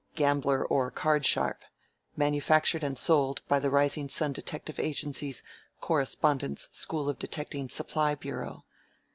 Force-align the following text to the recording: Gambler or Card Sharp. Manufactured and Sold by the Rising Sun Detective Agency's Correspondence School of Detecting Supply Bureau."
Gambler 0.15 0.65
or 0.65 0.89
Card 0.89 1.27
Sharp. 1.27 1.59
Manufactured 2.15 2.83
and 2.83 2.97
Sold 2.97 3.43
by 3.47 3.59
the 3.59 3.69
Rising 3.69 4.09
Sun 4.09 4.33
Detective 4.33 4.79
Agency's 4.79 5.43
Correspondence 5.79 6.69
School 6.71 7.07
of 7.07 7.19
Detecting 7.19 7.69
Supply 7.69 8.15
Bureau." 8.15 8.65